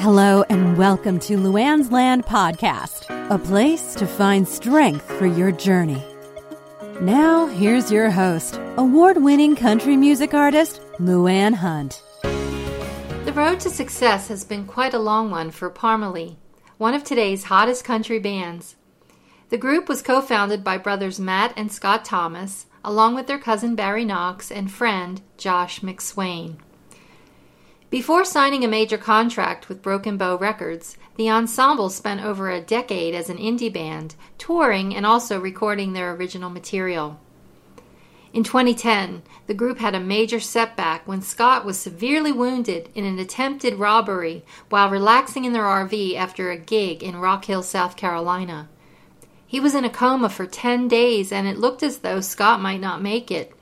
Hello, 0.00 0.44
and 0.48 0.78
welcome 0.78 1.18
to 1.18 1.36
Luanne's 1.36 1.90
Land 1.90 2.24
Podcast, 2.24 3.10
a 3.30 3.36
place 3.36 3.96
to 3.96 4.06
find 4.06 4.46
strength 4.46 5.02
for 5.02 5.26
your 5.26 5.50
journey. 5.50 6.00
Now, 7.00 7.46
here's 7.46 7.90
your 7.90 8.08
host, 8.08 8.60
award 8.76 9.20
winning 9.20 9.56
country 9.56 9.96
music 9.96 10.34
artist, 10.34 10.80
Luanne 11.00 11.54
Hunt. 11.54 12.00
The 12.22 13.32
road 13.34 13.58
to 13.58 13.70
success 13.70 14.28
has 14.28 14.44
been 14.44 14.66
quite 14.66 14.94
a 14.94 15.00
long 15.00 15.32
one 15.32 15.50
for 15.50 15.68
Parmalee, 15.68 16.36
one 16.76 16.94
of 16.94 17.02
today's 17.02 17.42
hottest 17.42 17.82
country 17.82 18.20
bands. 18.20 18.76
The 19.48 19.58
group 19.58 19.88
was 19.88 20.00
co 20.00 20.20
founded 20.20 20.62
by 20.62 20.78
brothers 20.78 21.18
Matt 21.18 21.52
and 21.56 21.72
Scott 21.72 22.04
Thomas, 22.04 22.66
along 22.84 23.16
with 23.16 23.26
their 23.26 23.40
cousin 23.40 23.74
Barry 23.74 24.04
Knox 24.04 24.52
and 24.52 24.70
friend 24.70 25.22
Josh 25.36 25.80
McSwain. 25.80 26.58
Before 27.90 28.22
signing 28.22 28.64
a 28.64 28.68
major 28.68 28.98
contract 28.98 29.70
with 29.70 29.80
Broken 29.80 30.18
Bow 30.18 30.36
Records, 30.36 30.98
the 31.16 31.30
ensemble 31.30 31.88
spent 31.88 32.22
over 32.22 32.50
a 32.50 32.60
decade 32.60 33.14
as 33.14 33.30
an 33.30 33.38
indie 33.38 33.72
band, 33.72 34.14
touring 34.36 34.94
and 34.94 35.06
also 35.06 35.40
recording 35.40 35.94
their 35.94 36.12
original 36.12 36.50
material. 36.50 37.18
In 38.34 38.44
2010, 38.44 39.22
the 39.46 39.54
group 39.54 39.78
had 39.78 39.94
a 39.94 40.00
major 40.00 40.38
setback 40.38 41.08
when 41.08 41.22
Scott 41.22 41.64
was 41.64 41.78
severely 41.78 42.30
wounded 42.30 42.90
in 42.94 43.06
an 43.06 43.18
attempted 43.18 43.76
robbery 43.76 44.44
while 44.68 44.90
relaxing 44.90 45.46
in 45.46 45.54
their 45.54 45.64
RV 45.64 46.14
after 46.14 46.50
a 46.50 46.58
gig 46.58 47.02
in 47.02 47.16
Rock 47.16 47.46
Hill, 47.46 47.62
South 47.62 47.96
Carolina. 47.96 48.68
He 49.46 49.60
was 49.60 49.74
in 49.74 49.86
a 49.86 49.90
coma 49.90 50.28
for 50.28 50.44
10 50.44 50.88
days 50.88 51.32
and 51.32 51.48
it 51.48 51.56
looked 51.56 51.82
as 51.82 52.00
though 52.00 52.20
Scott 52.20 52.60
might 52.60 52.82
not 52.82 53.00
make 53.00 53.30
it. 53.30 53.54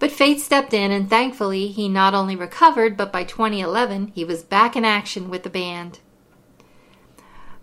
But 0.00 0.10
fate 0.10 0.40
stepped 0.40 0.72
in, 0.72 0.90
and 0.90 1.10
thankfully, 1.10 1.68
he 1.68 1.86
not 1.86 2.14
only 2.14 2.34
recovered, 2.34 2.96
but 2.96 3.12
by 3.12 3.22
2011, 3.22 4.12
he 4.14 4.24
was 4.24 4.42
back 4.42 4.74
in 4.74 4.84
action 4.84 5.28
with 5.28 5.42
the 5.42 5.50
band. 5.50 6.00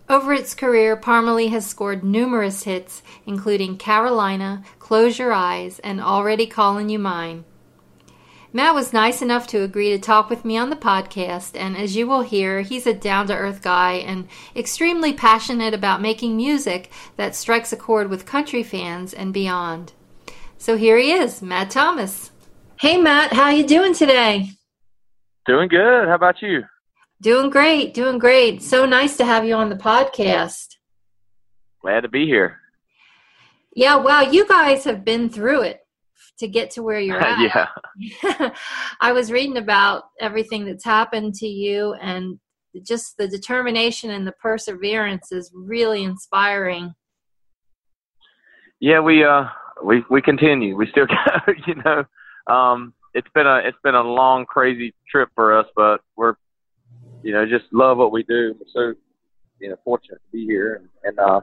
Over 0.08 0.32
its 0.32 0.54
career, 0.54 0.96
Parmalee 0.96 1.50
has 1.50 1.66
scored 1.66 2.04
numerous 2.04 2.62
hits, 2.62 3.02
including 3.26 3.76
Carolina, 3.76 4.62
Close 4.78 5.18
Your 5.18 5.32
Eyes, 5.32 5.80
and 5.80 6.00
Already 6.00 6.46
Calling 6.46 6.88
You 6.88 7.00
Mine. 7.00 7.44
Matt 8.52 8.72
was 8.74 8.92
nice 8.92 9.20
enough 9.20 9.48
to 9.48 9.62
agree 9.62 9.90
to 9.90 9.98
talk 9.98 10.30
with 10.30 10.44
me 10.44 10.56
on 10.56 10.70
the 10.70 10.76
podcast, 10.76 11.56
and 11.56 11.76
as 11.76 11.96
you 11.96 12.06
will 12.06 12.22
hear, 12.22 12.60
he's 12.60 12.86
a 12.86 12.94
down 12.94 13.26
to 13.26 13.34
earth 13.34 13.62
guy 13.62 13.94
and 13.94 14.28
extremely 14.54 15.12
passionate 15.12 15.74
about 15.74 16.00
making 16.00 16.36
music 16.36 16.88
that 17.16 17.34
strikes 17.34 17.72
a 17.72 17.76
chord 17.76 18.08
with 18.08 18.24
country 18.24 18.62
fans 18.62 19.12
and 19.12 19.34
beyond. 19.34 19.92
So 20.60 20.76
here 20.76 20.98
he 20.98 21.12
is, 21.12 21.40
Matt 21.40 21.70
Thomas. 21.70 22.32
Hey 22.80 22.98
Matt, 22.98 23.32
how 23.32 23.48
you 23.48 23.64
doing 23.64 23.94
today? 23.94 24.50
Doing 25.46 25.68
good. 25.68 26.08
How 26.08 26.16
about 26.16 26.42
you? 26.42 26.64
Doing 27.22 27.48
great, 27.48 27.94
doing 27.94 28.18
great. 28.18 28.60
So 28.60 28.84
nice 28.84 29.16
to 29.18 29.24
have 29.24 29.44
you 29.44 29.54
on 29.54 29.68
the 29.70 29.76
podcast. 29.76 30.66
Glad 31.80 32.00
to 32.00 32.08
be 32.08 32.26
here. 32.26 32.58
Yeah, 33.74 33.96
wow, 33.96 34.22
you 34.22 34.48
guys 34.48 34.82
have 34.82 35.04
been 35.04 35.30
through 35.30 35.62
it 35.62 35.78
to 36.40 36.48
get 36.48 36.72
to 36.72 36.82
where 36.82 36.98
you're 36.98 37.20
at. 37.22 37.38
yeah. 38.02 38.50
I 39.00 39.12
was 39.12 39.30
reading 39.30 39.58
about 39.58 40.04
everything 40.20 40.66
that's 40.66 40.84
happened 40.84 41.34
to 41.36 41.46
you 41.46 41.94
and 41.94 42.40
just 42.82 43.16
the 43.16 43.28
determination 43.28 44.10
and 44.10 44.26
the 44.26 44.32
perseverance 44.32 45.30
is 45.30 45.52
really 45.54 46.02
inspiring. 46.02 46.94
Yeah, 48.80 48.98
we 49.00 49.22
uh 49.22 49.44
we 49.84 50.04
we 50.10 50.22
continue. 50.22 50.76
We 50.76 50.88
still 50.90 51.06
go, 51.46 51.52
you 51.66 51.74
know. 51.84 52.04
Um 52.52 52.94
it's 53.14 53.28
been 53.34 53.46
a 53.46 53.56
it's 53.64 53.78
been 53.82 53.94
a 53.94 54.02
long 54.02 54.46
crazy 54.46 54.94
trip 55.10 55.30
for 55.34 55.58
us, 55.58 55.66
but 55.74 56.00
we're 56.16 56.34
you 57.22 57.32
know, 57.32 57.44
just 57.46 57.64
love 57.72 57.98
what 57.98 58.12
we 58.12 58.22
do. 58.22 58.54
We're 58.58 58.92
so 58.92 58.98
you 59.60 59.70
know 59.70 59.76
fortunate 59.84 60.16
to 60.18 60.32
be 60.32 60.44
here 60.44 60.76
and, 60.76 60.88
and 61.04 61.18
uh 61.18 61.40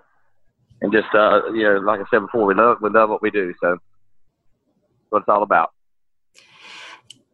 and 0.81 0.91
just 0.91 1.13
uh 1.13 1.51
you 1.53 1.63
know, 1.63 1.79
like 1.79 1.99
I 1.99 2.03
said 2.11 2.19
before, 2.19 2.45
we 2.45 2.55
love 2.55 2.77
we 2.81 2.89
love 2.89 3.09
what 3.09 3.21
we 3.21 3.31
do. 3.31 3.53
So 3.61 3.77
what 5.09 5.19
it's 5.19 5.29
all 5.29 5.43
about. 5.43 5.71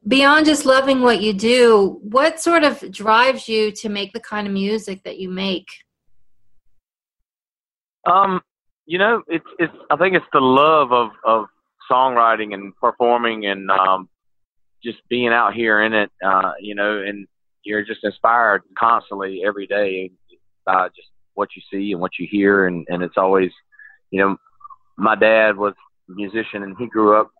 Beyond 0.08 0.48
just 0.48 0.66
loving 0.66 1.02
what 1.02 1.22
you 1.22 1.32
do, 1.32 2.00
what 2.02 2.40
sort 2.40 2.64
of 2.64 2.92
drives 2.92 3.48
you 3.48 3.72
to 3.74 3.90
make 3.90 4.14
the 4.14 4.20
kind 4.20 4.48
of 4.48 4.54
music 4.54 5.04
that 5.04 5.20
you 5.20 5.30
make? 5.30 5.68
Um, 8.06 8.42
you 8.91 8.97
know, 8.97 9.24
it's 9.25 9.46
it's 9.57 9.74
I 9.90 9.96
think 9.96 10.16
it's 10.16 10.25
the 10.34 10.41
love 10.41 10.91
of 10.91 11.12
of 11.24 11.46
songwriting 11.90 12.53
and 12.53 12.75
performing 12.75 13.46
and 13.46 13.72
um 13.72 14.09
just 14.84 14.97
being 15.09 15.29
out 15.29 15.53
here 15.53 15.81
in 15.81 15.94
it, 15.94 16.12
uh, 16.25 16.52
you 16.59 16.75
know, 16.75 17.02
and 17.02 17.25
you're 17.63 17.85
just 17.85 18.03
inspired 18.03 18.63
constantly 18.78 19.44
every 19.46 19.66
day 19.66 20.12
by 20.66 20.90
just 20.90 21.07
what 21.35 21.47
you 21.56 21.62
see 21.72 21.94
and 21.94 22.02
what 22.02 22.19
you 22.19 22.28
hear 22.29 22.68
and 22.68 22.85
and 22.90 23.02
it's 23.02 23.16
always 23.16 23.52
you 24.09 24.19
know 24.19 24.35
my 24.97 25.16
dad 25.16 25.56
was 25.56 25.73
a 26.09 26.12
musician 26.12 26.63
and 26.63 26.75
he 26.78 26.85
grew 26.88 27.18
up 27.18 27.31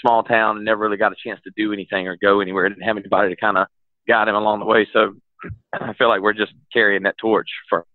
small 0.00 0.24
town 0.24 0.56
and 0.56 0.64
never 0.64 0.80
really 0.80 0.96
got 0.96 1.12
a 1.12 1.16
chance 1.24 1.38
to 1.44 1.52
do 1.56 1.72
anything 1.72 2.08
or 2.08 2.16
go 2.16 2.40
anywhere. 2.40 2.68
Didn't 2.68 2.82
have 2.82 2.96
anybody 2.96 3.32
to 3.32 3.40
kind 3.40 3.58
of 3.58 3.68
guide 4.08 4.26
him 4.26 4.34
along 4.34 4.58
the 4.58 4.66
way. 4.66 4.88
So 4.92 5.14
I 5.72 5.92
feel 5.92 6.08
like 6.08 6.20
we're 6.20 6.32
just 6.32 6.52
carrying 6.72 7.04
that 7.04 7.16
torch 7.18 7.48
for. 7.70 7.86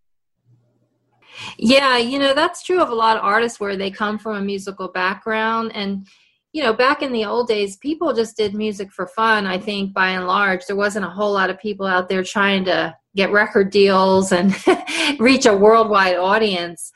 Yeah, 1.58 1.98
you 1.98 2.20
know 2.20 2.34
that's 2.34 2.64
true 2.64 2.82
of 2.82 2.90
a 2.90 2.96
lot 2.96 3.18
of 3.18 3.24
artists 3.24 3.60
where 3.60 3.76
they 3.76 3.92
come 3.92 4.18
from 4.18 4.38
a 4.38 4.42
musical 4.42 4.88
background, 4.88 5.72
and 5.76 6.08
you 6.54 6.64
know 6.64 6.74
back 6.74 7.02
in 7.02 7.12
the 7.12 7.26
old 7.26 7.48
days, 7.48 7.78
people 7.78 8.14
just 8.14 8.38
did 8.38 8.54
music 8.54 8.92
for 8.92 9.08
fun. 9.08 9.46
I 9.46 9.58
think 9.58 9.94
by 9.94 10.10
and 10.10 10.28
large, 10.28 10.66
there 10.66 10.76
wasn't 10.76 11.06
a 11.06 11.10
whole 11.10 11.34
lot 11.34 11.50
of 11.50 11.60
people 11.60 11.86
out 11.86 12.10
there 12.10 12.24
trying 12.24 12.66
to 12.66 12.96
get 13.16 13.32
record 13.32 13.72
deals 13.72 14.32
and 14.32 14.56
reach 15.20 15.46
a 15.46 15.56
worldwide 15.56 16.16
audience. 16.16 16.92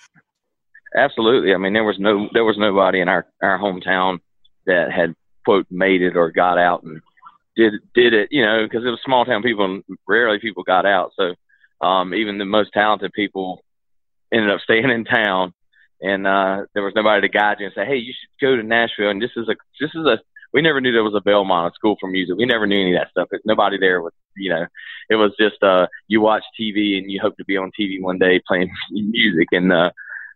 Absolutely. 0.96 1.54
I 1.54 1.58
mean, 1.58 1.74
there 1.74 1.84
was 1.84 2.00
no 2.00 2.30
there 2.34 2.46
was 2.46 2.58
nobody 2.58 3.02
in 3.02 3.10
our 3.10 3.28
our 3.42 3.60
hometown 3.60 4.20
that 4.66 4.92
had 4.92 5.14
quote 5.46 5.68
made 5.70 6.02
it 6.02 6.18
or 6.18 6.32
got 6.32 6.58
out 6.58 6.84
and 6.84 7.02
did 7.56 7.74
did 7.94 8.14
it 8.14 8.28
you 8.32 8.44
know 8.44 8.66
because 8.66 8.86
it 8.86 8.90
was 8.90 9.00
small 9.06 9.26
town 9.26 9.44
people 9.44 9.66
and 9.66 9.84
rarely 10.08 10.40
people 10.40 10.64
got 10.64 10.86
out 10.86 11.12
so 11.16 11.34
um 11.86 12.14
even 12.14 12.38
the 12.38 12.46
most 12.46 12.72
talented 12.74 13.14
people 13.14 13.64
ended 14.36 14.52
up 14.52 14.62
staying 14.62 14.90
in 14.90 15.06
town. 15.06 15.54
And 16.02 16.28
uh 16.28 16.66
there 16.74 16.84
was 16.84 16.94
nobody 16.96 17.22
to 17.22 17.30
guide 17.30 17.58
you 17.60 17.66
and 17.68 17.76
say 17.76 17.86
hey 17.86 17.96
you 17.96 18.14
should 18.14 18.46
go 18.46 18.56
to 18.56 18.64
nashville. 18.64 19.10
And 19.10 19.22
this 19.22 19.32
is 19.36 19.48
a 19.48 19.56
this 19.80 19.92
is 19.96 20.06
a 20.06 20.20
we 20.54 20.62
never 20.62 20.80
knew 20.80 20.92
there 20.92 21.04
was 21.04 21.16
a 21.16 21.22
belmont 21.22 21.74
a 21.74 21.76
school 21.76 21.98
for 22.00 22.08
music. 22.08 22.36
We 22.38 22.46
never 22.46 22.68
knew 22.68 22.80
any 22.80 22.96
of 22.96 23.02
that 23.02 23.12
stuff. 23.12 23.30
Nobody 23.46 23.78
there 23.80 24.02
was 24.02 24.14
you 24.36 24.50
know 24.50 24.66
it 25.10 25.16
was 25.16 25.32
just 25.40 25.62
uh 25.64 25.88
you 26.08 26.22
watch 26.22 26.44
tv 26.60 26.98
and 26.98 27.10
you 27.10 27.20
hope 27.22 27.38
to 27.38 27.46
be 27.46 27.58
on 27.58 27.72
tv 27.80 28.02
one 28.02 28.18
day 28.18 28.42
playing 28.46 28.70
music. 28.92 29.48
And 29.52 29.72
uh 29.72 29.92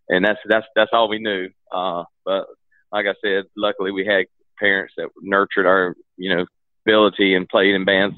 and 0.08 0.24
that's 0.24 0.40
that's 0.46 0.68
that's 0.76 0.92
all 0.94 1.10
we 1.10 1.20
knew. 1.20 1.50
Uh 1.72 2.04
but 2.26 2.48
like 2.92 3.06
I 3.06 3.14
said, 3.24 3.46
luckily 3.56 3.92
we 3.92 4.06
had 4.06 4.26
parents 4.58 4.94
that 4.98 5.10
nurtured 5.22 5.66
our, 5.66 5.96
you 6.18 6.36
know, 6.36 6.46
ability 6.86 7.36
and 7.36 7.48
played 7.48 7.76
in 7.76 7.86
bands 7.86 8.16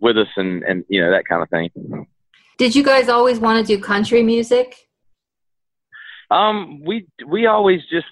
with 0.00 0.18
us 0.18 0.28
and, 0.36 0.62
and, 0.64 0.84
you 0.88 1.00
know, 1.00 1.10
that 1.10 1.26
kind 1.26 1.42
of 1.42 1.50
thing. 1.50 2.06
Did 2.58 2.74
you 2.74 2.82
guys 2.82 3.08
always 3.08 3.38
want 3.38 3.64
to 3.64 3.76
do 3.76 3.82
country 3.82 4.22
music? 4.22 4.88
Um, 6.30 6.82
we, 6.84 7.06
we 7.26 7.46
always 7.46 7.80
just, 7.90 8.06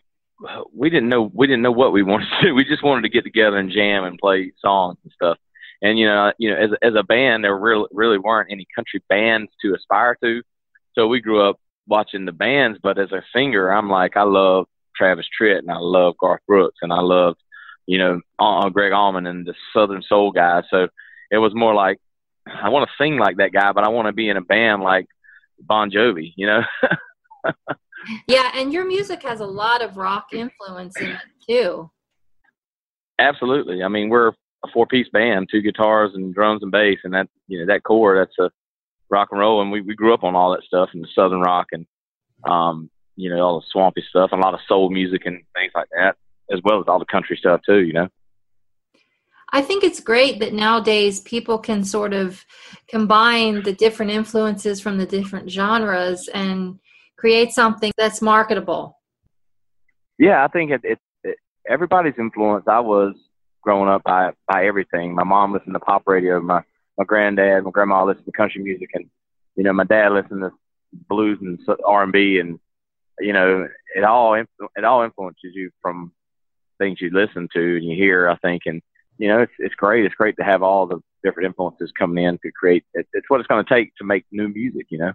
we 0.73 0.91
didn't 0.91 1.09
know, 1.09 1.31
we 1.33 1.47
didn't 1.47 1.63
know 1.63 1.73
what 1.73 1.93
we 1.93 2.03
wanted 2.03 2.29
to 2.41 2.49
do. 2.49 2.55
We 2.55 2.65
just 2.65 2.83
wanted 2.83 3.03
to 3.03 3.09
get 3.09 3.25
together 3.25 3.57
and 3.57 3.71
jam 3.71 4.05
and 4.05 4.19
play 4.19 4.53
songs 4.61 4.99
and 5.03 5.13
stuff. 5.13 5.39
And, 5.81 5.99
you 5.99 6.07
know, 6.07 6.33
you 6.39 6.51
know, 6.51 6.57
as, 6.57 6.71
as 6.83 6.95
a 6.97 7.05
band, 7.05 7.45
there 7.45 7.57
really, 7.57 7.87
really 7.93 8.19
weren't 8.19 8.51
any 8.51 8.67
country 8.75 9.03
bands 9.09 9.51
to 9.63 9.75
aspire 9.75 10.17
to. 10.23 10.43
So 10.95 11.07
we 11.07 11.21
grew 11.21 11.49
up 11.49 11.61
watching 11.87 12.25
the 12.25 12.33
bands, 12.33 12.79
but 12.83 12.99
as 12.99 13.13
a 13.13 13.23
singer, 13.35 13.71
I'm 13.71 13.89
like, 13.89 14.17
I 14.17 14.23
love 14.23 14.67
Travis 14.97 15.27
Tritt 15.41 15.59
and 15.59 15.71
I 15.71 15.79
love 15.79 16.17
Garth 16.19 16.41
Brooks 16.47 16.79
and 16.83 16.93
I 16.93 17.01
love, 17.01 17.37
you 17.87 17.99
know, 17.99 18.21
uh, 18.39 18.69
Gregg 18.71 18.93
Allman 18.93 19.27
and 19.27 19.47
the 19.47 19.55
Southern 19.73 20.03
Soul 20.03 20.33
guys. 20.33 20.65
So 20.71 20.89
it 21.31 21.39
was 21.39 21.55
more 21.55 21.75
like 21.75 21.99
I 22.47 22.69
want 22.71 22.89
to 22.89 23.03
sing 23.03 23.19
like 23.19 23.37
that 23.37 23.53
guy, 23.53 23.73
but 23.73 23.85
I 23.85 23.89
want 23.89 24.07
to 24.07 24.13
be 24.13 24.29
in 24.29 24.37
a 24.37 24.43
band 24.43 24.83
like 24.83 25.07
Bon 25.61 25.91
Jovi, 25.91 26.33
you 26.37 26.47
know. 26.47 26.63
yeah, 28.27 28.53
and 28.55 28.73
your 28.73 28.87
music 28.87 29.23
has 29.23 29.41
a 29.41 29.47
lot 29.47 29.83
of 29.83 29.97
rock 29.97 30.29
influence 30.33 30.97
in 31.01 31.09
it 31.09 31.19
too. 31.49 31.91
Absolutely. 33.19 33.83
I 33.83 33.89
mean, 33.89 34.09
we're 34.09 34.29
a 34.29 34.69
four 34.73 34.87
piece 34.87 35.09
band, 35.09 35.49
two 35.51 35.63
guitars 35.63 36.13
and 36.15 36.35
drums 36.35 36.63
and 36.63 36.73
bass, 36.73 36.99
and 37.05 37.15
that 37.15 37.29
you 37.47 37.59
know 37.59 37.67
that 37.67 37.83
core 37.85 38.17
that's 38.17 38.39
a 38.39 38.51
rock 39.11 39.29
and 39.31 39.41
roll, 39.41 39.61
and 39.61 39.71
we 39.71 39.81
we 39.81 39.95
grew 39.95 40.15
up 40.15 40.25
on 40.25 40.35
all 40.35 40.51
that 40.53 40.65
stuff 40.65 40.91
and 40.93 41.03
the 41.03 41.09
southern 41.15 41.41
rock 41.41 41.69
and 41.73 41.87
um 42.49 42.89
you 43.17 43.29
know 43.29 43.41
all 43.41 43.61
the 43.61 43.67
swampy 43.71 44.03
stuff 44.09 44.31
and 44.33 44.41
a 44.41 44.45
lot 44.45 44.55
of 44.55 44.61
soul 44.69 44.91
music 44.91 45.23
and 45.27 45.43
things 45.55 45.73
like 45.75 45.89
that, 45.97 46.17
as 46.53 46.61
well 46.65 46.81
as 46.81 46.87
all 46.89 46.99
the 46.99 47.05
country 47.07 47.37
stuff 47.37 47.61
too. 47.67 47.81
You 47.81 47.93
know. 47.93 48.09
I 49.51 49.63
think 49.63 49.83
it's 49.83 50.01
great 50.01 50.41
that 50.41 50.53
nowadays 50.53 51.21
people 51.21 51.59
can 51.59 51.83
sort 51.83 52.13
of 52.13 52.45
combine 52.87 53.63
the 53.63 53.73
different 53.73 54.13
influences 54.13 54.79
from 54.79 54.99
the 54.99 55.07
different 55.07 55.51
genres 55.51 56.29
and 56.29 56.79
create 57.19 57.53
something 57.53 57.93
that's 57.99 58.23
marketable. 58.23 58.99
Yeah, 60.19 60.45
I 60.45 60.49
think 60.49 60.71
it, 60.71 60.81
it, 60.85 60.99
it 61.25 61.37
everybody's 61.69 62.15
influenced. 62.19 62.69
I 62.69 62.81
was 62.81 63.15
growing 63.63 63.89
up 63.89 64.03
by 64.05 64.33
by 64.47 64.67
everything. 64.67 65.15
My 65.15 65.25
mom 65.25 65.53
listened 65.53 65.75
to 65.75 65.81
pop 65.81 66.05
radio. 66.07 66.41
My 66.41 66.63
my 66.97 67.05
granddad, 67.05 67.65
my 67.65 67.71
grandma 67.71 68.05
listened 68.05 68.27
to 68.27 68.33
country 68.33 68.63
music, 68.63 68.91
and 68.95 69.07
you 69.57 69.65
know, 69.65 69.73
my 69.73 69.85
dad 69.85 70.13
listened 70.13 70.41
to 70.41 70.51
blues 71.09 71.39
and 71.41 71.59
R 71.85 72.03
and 72.05 72.13
B, 72.13 72.39
and 72.39 72.59
you 73.21 73.33
know, 73.33 73.69
it 73.95 74.05
all 74.05 74.35
it 74.35 74.85
all 74.85 75.03
influences 75.03 75.53
you 75.55 75.71
from 75.83 76.13
things 76.79 77.01
you 77.01 77.11
listen 77.13 77.49
to 77.53 77.77
and 77.77 77.85
you 77.85 77.97
hear. 77.97 78.29
I 78.29 78.37
think, 78.37 78.63
and 78.67 78.81
you 79.19 79.29
know, 79.29 79.41
it's 79.41 79.53
it's 79.59 79.75
great. 79.75 80.05
It's 80.05 80.15
great 80.15 80.37
to 80.37 80.45
have 80.45 80.63
all 80.63 80.87
the 80.87 81.01
different 81.25 81.47
influences 81.47 81.93
coming 81.99 82.25
in 82.25 82.39
to 82.39 82.53
create. 82.53 82.85
It, 82.95 83.07
it's 83.13 83.29
what 83.29 83.41
it's 83.41 83.49
going 83.49 83.65
to 83.65 83.75
take 83.75 83.95
to 83.97 84.05
make 84.05 84.25
new 84.33 84.49
music. 84.49 84.87
You 84.91 84.99
know. 84.99 85.13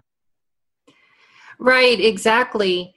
Right. 1.58 2.00
Exactly. 2.00 2.94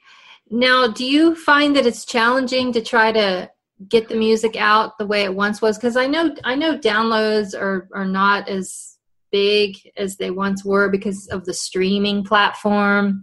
Now, 0.50 0.86
do 0.88 1.04
you 1.04 1.34
find 1.34 1.76
that 1.76 1.86
it's 1.86 2.04
challenging 2.04 2.72
to 2.72 2.82
try 2.82 3.12
to 3.12 3.50
get 3.88 4.08
the 4.08 4.16
music 4.16 4.56
out 4.56 4.98
the 4.98 5.06
way 5.06 5.24
it 5.24 5.34
once 5.34 5.60
was? 5.60 5.76
Because 5.76 5.96
I 5.96 6.06
know 6.06 6.34
I 6.44 6.54
know 6.54 6.78
downloads 6.78 7.54
are 7.54 7.88
are 7.94 8.06
not 8.06 8.48
as 8.48 8.98
big 9.30 9.76
as 9.96 10.16
they 10.16 10.30
once 10.30 10.64
were 10.64 10.88
because 10.88 11.26
of 11.28 11.44
the 11.44 11.54
streaming 11.54 12.24
platform. 12.24 13.22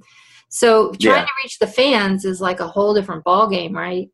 So 0.49 0.91
trying 1.01 1.17
yeah. 1.17 1.25
to 1.25 1.31
reach 1.43 1.59
the 1.59 1.67
fans 1.67 2.25
is 2.25 2.39
like 2.39 2.59
a 2.59 2.67
whole 2.67 2.93
different 2.93 3.23
ball 3.23 3.49
game, 3.49 3.73
right? 3.73 4.09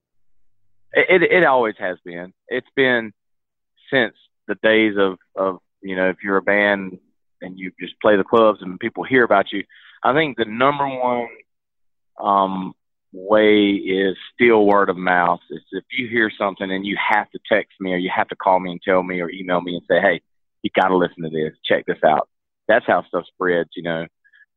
It, 0.93 1.21
it 1.21 1.31
it 1.31 1.43
always 1.43 1.75
has 1.79 1.97
been. 2.03 2.33
It's 2.47 2.67
been 2.75 3.11
since 3.91 4.15
the 4.47 4.55
days 4.63 4.95
of 4.97 5.17
of 5.35 5.59
you 5.81 5.95
know 5.95 6.09
if 6.09 6.17
you're 6.23 6.37
a 6.37 6.41
band 6.41 6.97
and 7.41 7.59
you 7.59 7.71
just 7.79 7.99
play 8.01 8.15
the 8.15 8.23
clubs 8.23 8.61
and 8.61 8.79
people 8.79 9.03
hear 9.03 9.23
about 9.23 9.51
you. 9.51 9.63
I 10.03 10.13
think 10.13 10.37
the 10.37 10.45
number 10.45 10.87
one 10.87 11.27
um, 12.19 12.73
way 13.13 13.71
is 13.71 14.15
still 14.33 14.65
word 14.65 14.89
of 14.89 14.97
mouth. 14.97 15.39
It's 15.49 15.65
if 15.71 15.83
you 15.91 16.07
hear 16.07 16.31
something 16.37 16.71
and 16.71 16.85
you 16.85 16.97
have 16.97 17.29
to 17.31 17.39
text 17.51 17.73
me 17.79 17.93
or 17.93 17.97
you 17.97 18.09
have 18.15 18.27
to 18.29 18.35
call 18.35 18.59
me 18.59 18.71
and 18.71 18.81
tell 18.81 19.03
me 19.03 19.21
or 19.21 19.29
email 19.29 19.61
me 19.61 19.75
and 19.75 19.83
say, 19.87 20.01
hey, 20.01 20.21
you 20.63 20.69
got 20.79 20.89
to 20.89 20.97
listen 20.97 21.23
to 21.23 21.29
this. 21.29 21.53
Check 21.65 21.85
this 21.85 22.03
out. 22.05 22.29
That's 22.67 22.85
how 22.87 23.03
stuff 23.07 23.25
spreads, 23.27 23.69
you 23.75 23.83
know. 23.83 24.07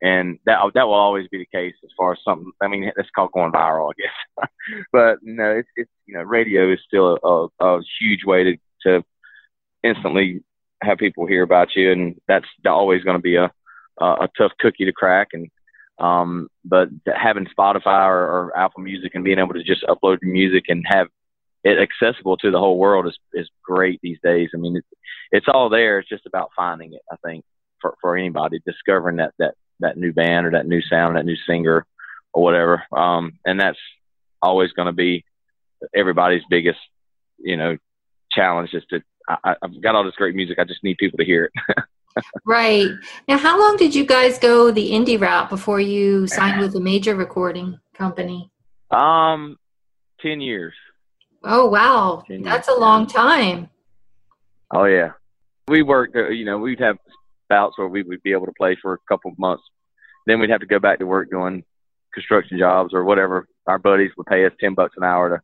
And 0.03 0.39
that 0.45 0.59
that 0.75 0.87
will 0.87 0.95
always 0.95 1.29
be 1.29 1.39
the 1.39 1.59
case 1.59 1.75
as 1.83 1.91
far 1.97 2.13
as 2.13 2.19
something. 2.25 2.53
I 2.61 2.69
mean, 2.69 2.91
that's 2.95 3.09
called 3.15 3.33
going 3.33 3.53
viral, 3.53 3.91
I 3.91 4.03
guess. 4.03 4.49
but 4.93 5.19
no, 5.23 5.59
it's 5.59 5.69
it's 5.77 5.91
you 6.07 6.15
know, 6.15 6.23
radio 6.23 6.73
is 6.73 6.81
still 6.87 7.19
a, 7.23 7.65
a, 7.65 7.79
a 7.79 7.83
huge 8.01 8.25
way 8.25 8.45
to 8.45 8.57
to 8.83 9.05
instantly 9.83 10.43
have 10.83 10.99
people 10.99 11.27
hear 11.27 11.43
about 11.43 11.75
you, 11.75 11.91
and 11.91 12.21
that's 12.29 12.47
always 12.67 13.03
going 13.03 13.17
to 13.17 13.23
be 13.23 13.37
a, 13.37 13.51
a 14.01 14.05
a 14.05 14.29
tough 14.37 14.53
cookie 14.59 14.85
to 14.85 14.93
crack. 14.93 15.29
And 15.33 15.51
um, 15.99 16.49
but 16.65 16.89
having 17.07 17.47
Spotify 17.47 18.07
or, 18.09 18.25
or 18.25 18.59
Apple 18.59 18.83
Music 18.83 19.13
and 19.15 19.25
being 19.25 19.39
able 19.39 19.55
to 19.55 19.63
just 19.63 19.85
upload 19.85 20.19
your 20.23 20.33
music 20.33 20.65
and 20.69 20.85
have 20.89 21.09
it 21.63 21.79
accessible 21.79 22.37
to 22.39 22.51
the 22.51 22.59
whole 22.59 22.79
world 22.79 23.07
is 23.07 23.19
is 23.33 23.49
great 23.63 24.01
these 24.03 24.19
days. 24.23 24.51
I 24.55 24.59
mean, 24.59 24.77
it's 24.77 24.89
it's 25.31 25.47
all 25.49 25.69
there. 25.69 25.99
It's 25.99 26.09
just 26.09 26.27
about 26.27 26.51
finding 26.57 26.93
it. 26.95 27.03
I 27.11 27.17
think 27.25 27.45
for 27.81 27.97
for 28.01 28.17
anybody 28.17 28.61
discovering 28.67 29.17
that 29.17 29.33
that 29.39 29.55
that 29.81 29.97
new 29.97 30.13
band 30.13 30.47
or 30.47 30.53
that 30.53 30.67
new 30.67 30.83
sound, 30.83 31.17
that 31.17 31.27
new 31.27 31.37
singer 31.47 31.87
or 32.33 32.43
whatever. 32.43 32.83
Um, 32.93 33.39
and 33.45 33.59
that's 33.59 33.79
always 34.43 34.73
going 34.73 34.87
to 34.87 34.93
be 34.93 35.25
everybody's 35.95 36.43
biggest, 36.49 36.79
you 37.39 37.57
know, 37.57 37.77
challenge 38.31 38.71
is 38.75 38.85
to 38.91 39.03
I, 39.29 39.55
I've 39.63 39.81
got 39.83 39.95
all 39.95 40.05
this 40.05 40.15
great 40.17 40.35
music. 40.35 40.59
I 40.59 40.65
just 40.65 40.85
need 40.85 40.99
people 40.99 41.19
to 41.19 41.25
hear 41.25 41.45
it. 41.45 41.85
right. 42.45 42.91
Now, 43.29 43.39
how 43.39 43.59
long 43.59 43.77
did 43.77 43.95
you 43.95 44.07
guys 44.07 44.39
go 44.39 44.71
the 44.71 44.91
indie 44.93 45.21
route 45.21 45.51
before 45.51 45.81
you 45.81 46.27
signed 46.27 46.61
with 46.61 46.75
a 46.77 46.81
major 46.81 47.15
recording 47.15 47.79
company? 47.95 48.51
Um, 48.91 49.57
10 50.21 50.41
years. 50.41 50.75
Oh, 51.43 51.69
wow. 51.69 52.25
That's 52.29 52.69
a 52.69 52.75
long 52.75 53.07
time. 53.07 53.69
Oh, 54.71 54.85
yeah. 54.85 55.13
We 55.69 55.83
worked, 55.83 56.17
uh, 56.17 56.29
you 56.29 56.45
know, 56.45 56.59
we'd 56.59 56.81
have 56.81 56.99
bouts 57.49 57.79
where 57.79 57.89
we 57.89 58.03
would 58.03 58.23
be 58.23 58.33
able 58.33 58.47
to 58.47 58.53
play 58.57 58.77
for 58.81 58.95
a 58.95 58.99
couple 59.09 59.31
of 59.31 59.39
months. 59.39 59.63
Then 60.27 60.41
we'd 60.41 60.51
have 60.51 60.61
to 60.61 60.67
go 60.67 60.79
back 60.79 60.99
to 61.01 61.07
work 61.07 61.31
doing 61.31 61.65
construction 62.13 62.59
jobs 62.59 62.95
or 62.95 63.05
whatever. 63.05 63.47
Our 63.67 63.79
buddies 63.79 64.13
would 64.17 64.27
pay 64.27 64.47
us 64.47 64.53
10 64.61 64.75
bucks 64.75 64.95
an 64.97 65.05
hour 65.05 65.29
to 65.31 65.43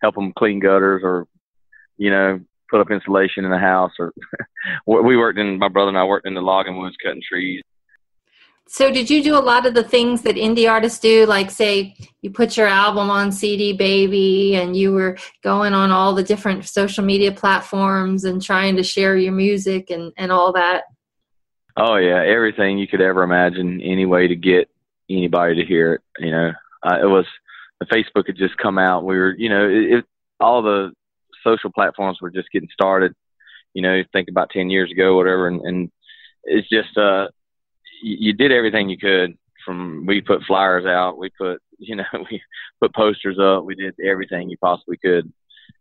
help 0.00 0.14
them 0.14 0.32
clean 0.36 0.60
gutters 0.60 1.02
or, 1.04 1.26
you 1.96 2.10
know, 2.10 2.40
put 2.70 2.80
up 2.80 2.90
insulation 2.90 3.44
in 3.44 3.50
the 3.50 3.58
house 3.58 3.92
or 3.98 4.12
we 4.86 5.16
worked 5.16 5.38
in 5.38 5.58
my 5.58 5.68
brother 5.68 5.88
and 5.88 5.98
I 5.98 6.04
worked 6.04 6.26
in 6.26 6.34
the 6.34 6.40
logging 6.40 6.78
woods 6.78 6.96
cutting 7.02 7.22
trees. 7.26 7.62
So 8.72 8.92
did 8.92 9.10
you 9.10 9.20
do 9.20 9.36
a 9.36 9.40
lot 9.40 9.66
of 9.66 9.74
the 9.74 9.82
things 9.82 10.22
that 10.22 10.36
indie 10.36 10.70
artists 10.70 11.00
do 11.00 11.26
like 11.26 11.50
say 11.50 11.96
you 12.22 12.30
put 12.30 12.56
your 12.56 12.68
album 12.68 13.10
on 13.10 13.32
CD 13.32 13.72
baby 13.72 14.54
and 14.54 14.76
you 14.76 14.92
were 14.92 15.18
going 15.42 15.72
on 15.72 15.90
all 15.90 16.14
the 16.14 16.22
different 16.22 16.64
social 16.68 17.02
media 17.02 17.32
platforms 17.32 18.22
and 18.22 18.40
trying 18.40 18.76
to 18.76 18.84
share 18.84 19.16
your 19.16 19.32
music 19.32 19.90
and 19.90 20.12
and 20.16 20.30
all 20.30 20.52
that? 20.52 20.84
Oh 21.76 21.96
yeah, 21.96 22.22
everything 22.24 22.78
you 22.78 22.86
could 22.86 23.00
ever 23.00 23.24
imagine 23.24 23.80
any 23.80 24.06
way 24.06 24.28
to 24.28 24.36
get 24.36 24.70
anybody 25.08 25.56
to 25.56 25.64
hear 25.64 25.94
it, 25.94 26.02
you 26.20 26.30
know. 26.30 26.52
Uh, 26.84 26.98
it 27.02 27.06
was 27.06 27.26
the 27.80 27.86
Facebook 27.86 28.26
had 28.26 28.36
just 28.36 28.56
come 28.58 28.78
out. 28.78 29.04
We 29.04 29.16
were, 29.16 29.34
you 29.36 29.48
know, 29.48 29.68
it, 29.68 29.98
it 29.98 30.04
all 30.38 30.62
the 30.62 30.92
social 31.44 31.70
platforms 31.70 32.18
were 32.20 32.30
just 32.30 32.50
getting 32.52 32.68
started. 32.72 33.14
You 33.74 33.82
know, 33.82 34.02
think 34.12 34.28
about 34.28 34.50
ten 34.50 34.70
years 34.70 34.90
ago, 34.90 35.16
whatever, 35.16 35.46
and, 35.46 35.60
and 35.60 35.90
it's 36.44 36.68
just 36.68 36.96
uh, 36.96 37.28
you, 38.02 38.16
you 38.18 38.32
did 38.32 38.52
everything 38.52 38.88
you 38.88 38.98
could. 38.98 39.36
From 39.64 40.06
we 40.06 40.20
put 40.20 40.42
flyers 40.44 40.86
out, 40.86 41.18
we 41.18 41.30
put 41.30 41.60
you 41.78 41.96
know 41.96 42.04
we 42.30 42.42
put 42.80 42.94
posters 42.94 43.38
up, 43.38 43.64
we 43.64 43.74
did 43.74 43.94
everything 44.04 44.50
you 44.50 44.56
possibly 44.58 44.96
could. 44.96 45.32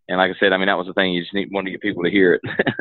And 0.08 0.18
like 0.18 0.32
I 0.36 0.40
said, 0.40 0.54
I 0.54 0.58
mean 0.58 0.68
that 0.68 0.78
was 0.78 0.88
the 0.88 0.94
thing. 0.94 1.14
You 1.14 1.22
just 1.22 1.34
need 1.34 1.52
wanted 1.52 1.66
to 1.66 1.72
get 1.72 1.82
people 1.82 2.04
to 2.04 2.12
hear 2.12 2.34
it. 2.34 2.42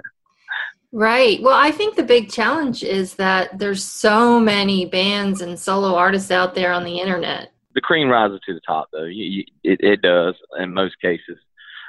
Right. 0.93 1.43
Well, 1.43 1.55
I 1.55 1.71
think 1.71 1.97
the 1.97 2.03
big 2.03 2.31
challenge 2.31 2.83
is 2.83 3.15
that 3.17 3.59
there's 3.59 3.85
so 3.85 4.41
many 4.41 4.87
bands 4.87 5.43
and 5.43 5.59
solo 5.59 5.95
artists 5.95 6.31
out 6.31 6.55
there 6.55 6.73
on 6.73 6.85
the 6.85 6.99
internet. 6.99 7.53
The 7.75 7.83
cream 7.83 8.09
rises 8.09 8.41
to 8.47 8.55
the 8.55 8.61
top, 8.67 8.89
though. 8.91 9.05
You, 9.05 9.25
you, 9.25 9.45
it, 9.63 9.81
it 9.83 10.03
does 10.03 10.35
in 10.59 10.73
most 10.73 10.99
cases. 11.01 11.37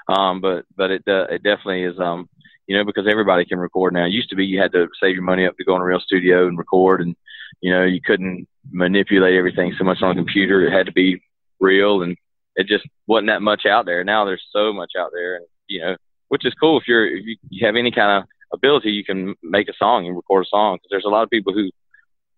Um, 0.10 0.42
but 0.42 0.66
but 0.76 0.92
it 0.92 1.04
uh, 1.08 1.28
it 1.30 1.44
definitely 1.44 1.84
is. 1.84 2.00
Um, 2.00 2.28
you 2.68 2.78
know, 2.78 2.86
because 2.86 3.08
everybody 3.10 3.46
can 3.46 3.58
record 3.58 3.94
now. 3.94 4.06
It 4.06 4.12
used 4.12 4.30
to 4.30 4.36
be 4.36 4.46
you 4.46 4.62
had 4.62 4.72
to 4.74 4.88
save 5.02 5.16
your 5.16 5.24
money 5.24 5.48
up 5.48 5.58
to 5.58 5.64
go 5.64 5.76
in 5.76 5.82
a 5.82 5.86
real 5.86 6.00
studio 6.00 6.48
and 6.48 6.58
record, 6.58 7.02
and 7.02 7.16
you 7.62 7.72
know 7.72 7.84
you 7.84 8.00
couldn't 8.02 8.48
manipulate 8.72 9.36
everything 9.36 9.74
so 9.78 9.84
much 9.84 10.02
on 10.02 10.12
a 10.12 10.16
computer. 10.16 10.66
It 10.66 10.72
had 10.72 10.86
to 10.86 10.92
be 10.92 11.22
real, 11.60 12.04
and 12.04 12.16
it 12.56 12.68
just 12.68 12.86
wasn't 13.08 13.28
that 13.28 13.42
much 13.42 13.66
out 13.66 13.86
there. 13.86 14.04
Now 14.04 14.26
there's 14.26 14.46
so 14.52 14.74
much 14.74 14.92
out 14.98 15.12
there, 15.14 15.38
and 15.38 15.46
you 15.68 15.82
know, 15.82 15.96
which 16.30 16.46
is 16.46 16.54
cool 16.60 16.80
if 16.80 16.88
you're 16.88 17.08
if 17.08 17.26
you, 17.26 17.38
you 17.50 17.66
have 17.66 17.76
any 17.76 17.92
kind 17.92 18.24
of 18.24 18.30
ability, 18.54 18.92
you 18.92 19.04
can 19.04 19.36
make 19.44 19.70
a 19.70 19.74
song 19.78 20.06
and 20.06 20.16
record 20.16 20.46
a 20.46 20.50
song. 20.50 20.78
Because 20.78 20.90
there's 20.90 21.06
a 21.06 21.10
lot 21.10 21.24
of 21.24 21.30
people 21.30 21.54
who 21.54 21.70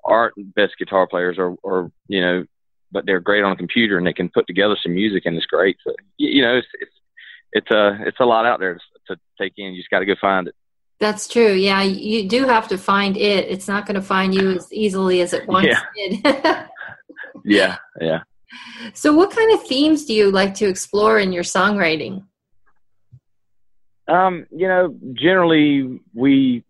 aren't 0.06 0.56
best 0.56 0.74
guitar 0.78 1.08
players, 1.08 1.38
or 1.38 1.56
or 1.64 1.92
you 2.08 2.22
know, 2.22 2.46
but 2.92 3.06
they're 3.06 3.20
great 3.20 3.44
on 3.44 3.52
a 3.52 3.58
computer 3.58 3.98
and 3.98 4.08
they 4.08 4.14
can 4.14 4.30
put 4.30 4.48
together 4.48 4.78
some 4.82 4.94
music 4.94 5.26
and 5.26 5.36
it's 5.36 5.46
great. 5.46 5.78
So 5.86 5.94
you 6.18 6.42
know, 6.42 6.58
it's, 6.58 6.68
it's 6.80 7.01
it's 7.54 7.70
a 7.72 7.98
it's 8.06 8.20
a 8.20 8.26
lot 8.26 8.46
out 8.46 8.60
there 8.60 8.76
to, 8.76 8.82
to 9.16 9.22
take 9.40 9.54
in. 9.58 9.74
You 9.74 9.82
just 9.82 9.90
got 9.90 10.00
to 10.00 10.06
go 10.06 10.16
find 10.20 10.48
it. 10.48 10.56
That's 11.00 11.28
true. 11.28 11.54
Yeah, 11.54 11.82
you 11.82 12.30
do 12.30 12.46
have 12.46 12.68
to 12.68 12.78
find 12.78 13.18
it. 13.18 13.50
It's 13.50 13.68
not 13.68 13.88
going 13.88 13.96
to 13.96 14.04
find 14.04 14.36
you 14.36 14.52
as 14.52 14.72
easily 14.72 15.22
as 15.22 15.34
it 15.34 15.48
once 15.48 15.68
yeah. 15.68 16.10
did. 16.22 16.24
yeah, 17.46 17.78
yeah. 18.00 18.20
So, 18.94 19.14
what 19.14 19.32
kind 19.32 19.52
of 19.54 19.66
themes 19.66 20.06
do 20.06 20.14
you 20.14 20.30
like 20.30 20.54
to 20.56 20.68
explore 20.68 21.18
in 21.20 21.32
your 21.32 21.44
songwriting? 21.44 22.26
Um, 24.08 24.46
you 24.52 24.68
know, 24.68 24.96
generally 25.14 26.00
we 26.14 26.64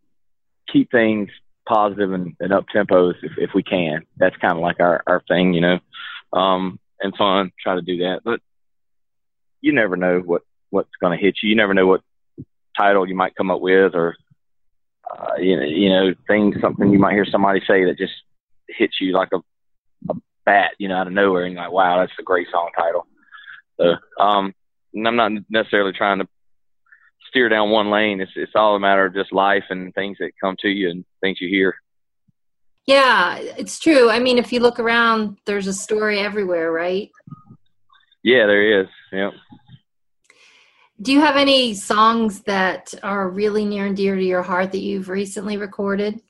keep 0.72 0.92
things 0.92 1.30
positive 1.68 2.14
and, 2.14 2.36
and 2.40 2.54
up 2.54 2.66
tempos 2.74 3.16
if, 3.24 3.32
if 3.38 3.50
we 3.54 3.64
can. 3.64 4.06
That's 4.18 4.36
kind 4.38 4.54
of 4.54 4.60
like 4.60 4.80
our, 4.80 5.04
our 5.08 5.24
thing, 5.28 5.54
you 5.54 5.62
know, 5.62 5.80
um, 6.34 6.80
and 7.02 7.16
fun. 7.16 7.52
Try 7.62 7.76
to 7.76 7.82
do 7.82 7.98
that, 7.98 8.22
but 8.24 8.40
you 9.62 9.74
never 9.74 9.96
know 9.96 10.20
what 10.20 10.44
what's 10.72 10.90
going 11.00 11.18
to 11.18 11.24
hit 11.24 11.38
you. 11.42 11.50
You 11.50 11.56
never 11.56 11.76
know 11.76 11.86
what 11.86 12.02
title 12.76 13.08
you 13.08 13.16
might 13.16 13.36
come 13.36 13.52
up 13.52 13.62
with, 13.62 13.94
or 13.94 14.16
uh, 15.10 15.36
you 15.38 15.56
know, 15.58 15.64
you 15.64 15.90
know, 15.90 16.14
things 16.28 16.56
something 16.60 16.92
you 16.92 17.00
might 17.00 17.14
hear 17.14 17.26
somebody 17.26 17.62
say 17.68 17.86
that 17.86 17.98
just 17.98 18.14
hits 18.68 19.00
you 19.00 19.14
like 19.14 19.30
a, 19.34 19.40
a 20.10 20.16
bat, 20.46 20.72
you 20.80 20.88
know, 20.88 20.96
out 20.96 21.08
of 21.08 21.14
nowhere, 21.14 21.44
and 21.44 21.54
you're 21.54 21.64
like, 21.64 21.72
wow, 21.72 22.00
that's 22.00 22.18
a 22.20 22.24
great 22.24 22.48
song 22.52 22.70
title. 22.76 23.06
So, 23.80 23.96
um, 24.20 24.54
and 24.94 25.08
I'm 25.08 25.16
not 25.16 25.32
necessarily 25.50 25.94
trying 25.94 26.20
to 26.20 26.28
steer 27.28 27.50
down 27.50 27.70
one 27.70 27.90
lane. 27.90 28.22
It's 28.22 28.32
it's 28.36 28.54
all 28.56 28.76
a 28.76 28.80
matter 28.80 29.06
of 29.06 29.14
just 29.14 29.32
life 29.32 29.66
and 29.70 29.94
things 29.94 30.18
that 30.20 30.32
come 30.42 30.56
to 30.60 30.70
you 30.70 30.90
and 30.90 31.06
things 31.22 31.40
you 31.40 31.50
hear. 31.50 31.76
Yeah, 32.88 33.38
it's 33.40 33.80
true. 33.80 34.10
I 34.10 34.20
mean, 34.20 34.38
if 34.38 34.52
you 34.52 34.60
look 34.60 34.80
around, 34.80 35.38
there's 35.46 35.68
a 35.68 35.74
story 35.74 36.20
everywhere, 36.20 36.72
right? 36.72 37.12
Yeah, 38.24 38.48
there 38.48 38.82
is. 38.82 38.88
Yep. 39.12 39.34
Do 41.02 41.12
you 41.12 41.22
have 41.22 41.36
any 41.36 41.74
songs 41.74 42.42
that 42.42 42.94
are 43.02 43.28
really 43.28 43.66
near 43.66 43.88
and 43.88 43.98
dear 43.98 44.16
to 44.16 44.24
your 44.24 44.44
heart 44.44 44.72
that 44.74 44.82
you've 44.82 45.10
recently 45.10 45.58
recorded? 45.58 46.22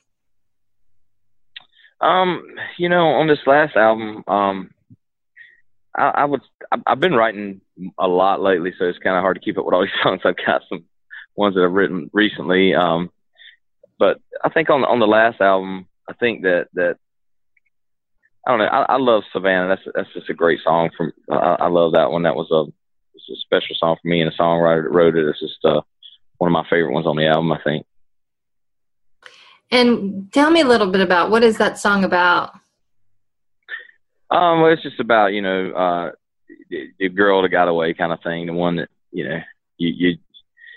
Um, 2.00 2.42
you 2.78 2.88
know, 2.88 3.08
on 3.08 3.26
this 3.26 3.46
last 3.46 3.76
album, 3.76 4.24
um, 4.26 4.70
I, 5.94 6.08
I 6.08 6.24
would 6.24 6.40
I've 6.86 7.00
been 7.00 7.14
writing 7.14 7.60
a 7.98 8.08
lot 8.08 8.40
lately, 8.40 8.72
so 8.78 8.86
it's 8.86 8.98
kind 8.98 9.16
of 9.16 9.20
hard 9.20 9.36
to 9.36 9.42
keep 9.42 9.58
up 9.58 9.66
with 9.66 9.74
all 9.74 9.82
these 9.82 9.90
songs. 10.02 10.22
I've 10.24 10.36
got 10.36 10.62
some 10.68 10.84
ones 11.36 11.54
that 11.54 11.64
I've 11.64 11.72
written 11.72 12.10
recently, 12.14 12.74
um, 12.74 13.10
but 13.98 14.20
I 14.42 14.48
think 14.48 14.70
on 14.70 14.84
on 14.84 15.00
the 15.00 15.06
last 15.06 15.40
album, 15.40 15.86
I 16.08 16.14
think 16.14 16.42
that 16.42 16.68
that 16.74 16.96
I 18.46 18.50
don't 18.50 18.58
know. 18.58 18.64
I, 18.64 18.94
I 18.94 18.96
love 18.96 19.22
Savannah. 19.32 19.68
That's 19.68 19.82
that's 19.94 20.14
just 20.14 20.30
a 20.30 20.34
great 20.34 20.60
song. 20.64 20.90
From 20.96 21.12
I, 21.30 21.56
I 21.60 21.68
love 21.68 21.92
that 21.92 22.10
one. 22.10 22.22
That 22.22 22.36
was 22.36 22.50
a 22.50 22.72
it's 23.28 23.38
a 23.38 23.40
special 23.40 23.76
song 23.78 23.96
for 24.00 24.08
me, 24.08 24.20
and 24.20 24.32
a 24.32 24.36
songwriter 24.36 24.84
that 24.84 24.92
wrote 24.92 25.16
it. 25.16 25.24
it 25.24 25.30
is 25.30 25.40
just 25.40 25.64
uh, 25.64 25.80
one 26.38 26.48
of 26.48 26.52
my 26.52 26.64
favorite 26.68 26.92
ones 26.92 27.06
on 27.06 27.16
the 27.16 27.26
album. 27.26 27.52
I 27.52 27.60
think. 27.62 27.86
And 29.70 30.30
tell 30.32 30.50
me 30.50 30.60
a 30.60 30.66
little 30.66 30.90
bit 30.90 31.00
about 31.00 31.30
what 31.30 31.42
is 31.42 31.56
that 31.58 31.78
song 31.78 32.04
about? 32.04 32.52
Um, 34.30 34.60
well, 34.60 34.72
it's 34.72 34.82
just 34.82 35.00
about 35.00 35.32
you 35.32 35.42
know 35.42 35.70
uh, 35.72 36.10
the, 36.70 36.88
the 36.98 37.08
girl 37.08 37.42
that 37.42 37.50
got 37.50 37.68
away 37.68 37.94
kind 37.94 38.12
of 38.12 38.22
thing, 38.22 38.46
the 38.46 38.52
one 38.52 38.76
that 38.76 38.88
you 39.10 39.28
know 39.28 39.40
you 39.78 39.88
you 39.88 40.18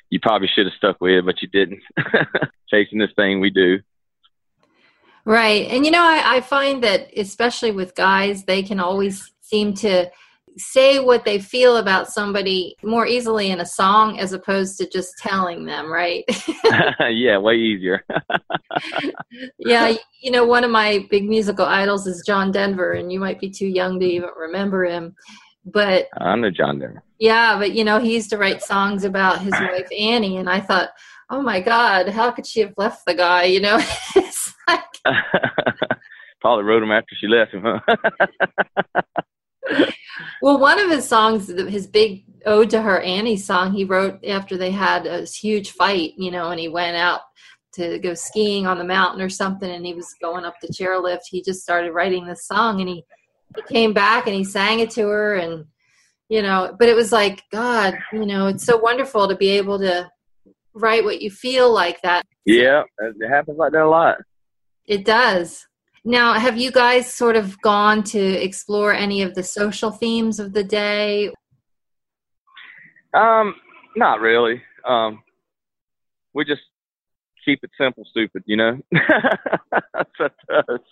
you 0.10 0.20
probably 0.20 0.50
should 0.54 0.66
have 0.66 0.76
stuck 0.78 1.02
with, 1.02 1.26
but 1.26 1.42
you 1.42 1.48
didn't. 1.48 1.82
Chasing 2.70 3.00
this 3.00 3.12
thing 3.16 3.40
we 3.40 3.50
do. 3.50 3.80
Right, 5.26 5.68
and 5.68 5.86
you 5.86 5.92
know 5.92 6.04
I, 6.04 6.38
I 6.38 6.42
find 6.42 6.84
that 6.84 7.10
especially 7.18 7.72
with 7.72 7.96
guys, 7.96 8.44
they 8.44 8.64
can 8.64 8.80
always 8.80 9.32
seem 9.42 9.74
to 9.76 10.10
say 10.58 11.00
what 11.00 11.26
they 11.26 11.40
feel 11.40 11.78
about 11.78 12.08
somebody 12.08 12.76
more 12.84 13.06
easily 13.06 13.52
in 13.52 13.60
a 13.60 13.66
song 13.66 14.20
as 14.20 14.34
opposed 14.34 14.78
to 14.78 14.90
just 14.90 15.18
telling 15.18 15.66
them, 15.66 15.92
right? 15.92 16.24
yeah, 17.10 17.38
way 17.38 17.56
easier. 17.56 18.06
yeah, 19.60 19.94
you 20.22 20.32
know, 20.32 20.46
one 20.46 20.64
of 20.64 20.72
my 20.72 21.06
big 21.10 21.28
musical 21.28 21.66
idols 21.66 22.08
is 22.08 22.24
John 22.26 22.52
Denver, 22.52 22.94
and 22.94 23.12
you 23.12 23.20
might 23.20 23.40
be 23.40 23.50
too 23.50 23.68
young 23.68 24.00
to 24.00 24.06
even 24.06 24.30
remember 24.38 24.86
him. 24.86 25.16
But 25.66 26.08
I 26.20 26.36
know 26.36 26.52
John 26.52 26.80
Denver. 26.80 27.04
Yeah, 27.20 27.58
but 27.58 27.74
you 27.74 27.84
know, 27.84 28.00
he 28.00 28.14
used 28.14 28.30
to 28.30 28.38
write 28.38 28.62
songs 28.62 29.04
about 29.04 29.42
his 29.42 29.54
wife 29.54 29.88
Annie, 29.98 30.38
and 30.38 30.50
I 30.50 30.60
thought, 30.60 30.90
oh 31.30 31.42
my 31.42 31.60
God, 31.60 32.10
how 32.10 32.32
could 32.32 32.46
she 32.46 32.60
have 32.62 32.74
left 32.78 33.06
the 33.06 33.16
guy? 33.16 33.46
You 33.46 33.62
know, 33.62 33.78
it's 34.16 34.54
like. 34.68 34.82
Probably 36.42 36.66
wrote 36.66 36.84
him 36.84 36.92
after 36.92 37.16
she 37.16 37.28
left 37.28 37.54
him, 37.54 37.64
huh? 37.64 37.80
Well, 40.42 40.60
one 40.60 40.80
of 40.80 40.90
his 40.90 41.08
songs, 41.08 41.48
his 41.48 41.88
big 41.88 42.26
ode 42.46 42.70
to 42.70 42.82
her 42.82 43.02
Annie 43.02 43.38
song, 43.38 43.74
he 43.74 43.84
wrote 43.84 44.24
after 44.26 44.58
they 44.58 44.72
had 44.72 45.06
a 45.06 45.26
huge 45.26 45.72
fight, 45.72 46.14
you 46.18 46.32
know, 46.32 46.52
and 46.52 46.60
he 46.60 46.68
went 46.68 46.96
out 46.96 47.22
to 47.74 48.00
go 48.00 48.14
skiing 48.14 48.66
on 48.66 48.78
the 48.78 48.84
mountain 48.84 49.22
or 49.22 49.30
something, 49.30 49.70
and 49.70 49.86
he 49.86 49.94
was 49.94 50.14
going 50.22 50.46
up 50.46 50.56
the 50.62 50.68
chairlift. 50.68 51.22
He 51.30 51.42
just 51.42 51.62
started 51.62 51.92
writing 51.92 52.26
this 52.26 52.48
song, 52.48 52.80
and 52.80 52.90
he 52.90 53.04
he 53.56 53.62
came 53.64 53.94
back 53.94 54.28
and 54.28 54.36
he 54.36 54.44
sang 54.44 54.80
it 54.80 54.90
to 54.92 55.08
her, 55.08 55.36
and 55.36 55.66
you 56.30 56.42
know, 56.42 56.76
but 56.78 56.90
it 56.90 56.96
was 56.96 57.12
like 57.12 57.44
God, 57.52 57.96
you 58.12 58.26
know, 58.26 58.48
it's 58.48 58.66
so 58.66 58.78
wonderful 58.78 59.28
to 59.28 59.36
be 59.36 59.50
able 59.50 59.80
to 59.80 60.10
write 60.74 61.04
what 61.04 61.22
you 61.22 61.30
feel 61.30 61.74
like 61.74 62.02
that. 62.02 62.24
Yeah, 62.46 62.84
it 63.00 63.30
happens 63.30 63.58
like 63.58 63.72
that 63.74 63.84
a 63.84 63.90
lot. 63.90 64.18
It 64.86 65.06
does. 65.06 65.66
Now, 66.08 66.34
have 66.34 66.58
you 66.58 66.72
guys 66.72 67.12
sort 67.12 67.36
of 67.36 67.60
gone 67.62 68.04
to 68.04 68.20
explore 68.20 68.94
any 68.94 69.24
of 69.24 69.34
the 69.34 69.42
social 69.42 69.90
themes 69.92 70.40
of 70.40 70.54
the 70.54 70.64
day? 70.64 71.32
Um, 73.14 73.56
not 73.96 74.20
really. 74.20 74.62
Um, 74.88 75.24
we 76.34 76.46
just 76.46 76.62
keep 77.44 77.64
it 77.64 77.72
simple, 77.76 78.06
stupid. 78.10 78.44
You 78.46 78.58
know, 78.58 78.80
that's. 78.92 80.84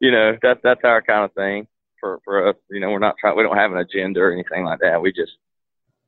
You 0.00 0.10
know, 0.10 0.36
that 0.42 0.58
that's 0.62 0.80
our 0.84 1.02
kind 1.02 1.24
of 1.24 1.32
thing 1.34 1.66
for 2.00 2.20
for 2.24 2.48
us. 2.48 2.56
You 2.70 2.80
know, 2.80 2.90
we're 2.90 2.98
not 2.98 3.16
trying. 3.20 3.36
We 3.36 3.42
don't 3.42 3.56
have 3.56 3.72
an 3.72 3.78
agenda 3.78 4.20
or 4.20 4.32
anything 4.32 4.64
like 4.64 4.80
that. 4.80 5.00
We 5.00 5.12
just 5.12 5.32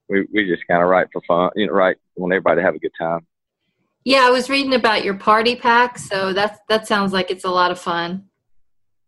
we 0.08 0.26
we 0.32 0.46
just 0.46 0.66
kind 0.66 0.82
of 0.82 0.88
write 0.88 1.08
for 1.12 1.22
fun. 1.26 1.50
You 1.56 1.66
know, 1.66 1.72
write 1.72 1.96
want 2.16 2.32
everybody 2.32 2.60
to 2.60 2.64
have 2.64 2.74
a 2.74 2.80
good 2.80 2.92
time. 2.98 3.26
Yeah, 4.04 4.26
I 4.26 4.30
was 4.30 4.50
reading 4.50 4.74
about 4.74 5.02
your 5.02 5.14
party 5.14 5.56
pack, 5.56 5.98
so 5.98 6.34
that's 6.34 6.58
that 6.68 6.86
sounds 6.86 7.12
like 7.12 7.30
it's 7.30 7.44
a 7.44 7.50
lot 7.50 7.70
of 7.70 7.80
fun. 7.80 8.24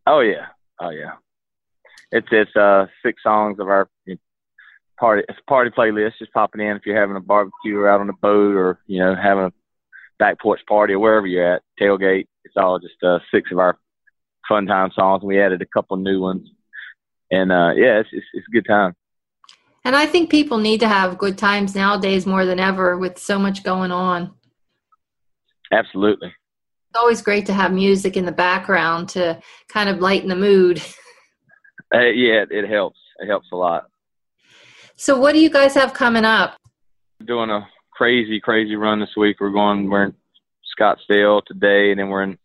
Oh 0.07 0.21
yeah, 0.21 0.47
oh 0.81 0.91
yeah. 0.91 1.13
It's 2.13 2.29
it's 2.31 2.57
uh 2.57 2.87
six 3.05 3.23
songs 3.23 3.59
of 3.61 3.69
our 3.69 3.89
party 4.99 5.25
it's 5.29 5.39
a 5.39 5.51
party 5.51 5.71
playlist. 5.71 6.19
Just 6.19 6.33
popping 6.33 6.63
in 6.63 6.77
if 6.77 6.87
you're 6.87 6.99
having 6.99 7.17
a 7.17 7.21
barbecue 7.21 7.79
or 7.79 7.89
out 7.89 8.01
on 8.01 8.09
a 8.09 8.15
boat 8.15 8.57
or 8.57 8.81
you 8.87 8.99
know 8.99 9.15
having 9.15 9.45
a 9.45 9.53
back 10.19 10.41
porch 10.41 10.61
party 10.67 10.95
or 10.95 10.99
wherever 10.99 11.27
you're 11.27 11.57
at 11.57 11.63
tailgate. 11.79 12.27
It's 12.45 12.57
all 12.57 12.79
just 12.79 13.03
uh, 13.03 13.19
six 13.31 13.53
of 13.53 13.59
our 13.59 13.79
fun 14.49 14.67
time 14.67 14.91
songs. 14.95 15.23
We 15.23 15.41
added 15.41 15.61
a 15.61 15.67
couple 15.67 15.99
new 15.99 16.21
ones, 16.21 16.49
and 17.31 17.53
uh, 17.53 17.73
yeah, 17.77 18.01
it's, 18.01 18.09
it's 18.13 18.27
it's 18.33 18.47
a 18.49 18.51
good 18.53 18.67
time. 18.67 18.95
And 19.85 19.95
I 19.95 20.07
think 20.07 20.31
people 20.31 20.59
need 20.59 20.81
to 20.81 20.89
have 20.89 21.19
good 21.19 21.37
times 21.37 21.75
nowadays 21.75 22.27
more 22.27 22.47
than 22.47 22.59
ever 22.59 22.97
with 22.97 23.19
so 23.19 23.39
much 23.39 23.63
going 23.63 23.93
on. 23.93 24.33
Absolutely. 25.73 26.29
It's 26.29 26.99
always 26.99 27.23
great 27.23 27.47
to 27.47 27.53
have 27.53 27.73
music 27.73 28.17
in 28.17 28.25
the 28.25 28.33
background 28.33 29.09
to 29.11 29.41
kind 29.69 29.89
of 29.89 29.99
lighten 29.99 30.29
the 30.29 30.37
mood. 30.37 30.83
Uh, 31.95 32.01
yeah, 32.01 32.45
it 32.51 32.69
helps. 32.69 32.99
It 33.21 33.29
helps 33.29 33.47
a 33.53 33.57
lot. 33.57 33.85
So, 34.97 35.21
what 35.21 35.35
do 35.35 35.39
you 35.39 35.49
guys 35.49 35.73
have 35.75 35.95
coming 35.95 36.25
up? 36.25 36.57
We're 37.21 37.27
doing 37.27 37.51
a 37.51 37.69
crazy, 37.93 38.41
crazy 38.41 38.75
run 38.75 38.99
this 38.99 39.15
week. 39.17 39.37
We're 39.39 39.51
going. 39.51 39.89
We're 39.89 40.07
in 40.07 40.15
Scottsdale 40.77 41.45
today, 41.47 41.93
and 41.93 42.01
then 42.01 42.09
we're 42.09 42.25
in 42.25 42.39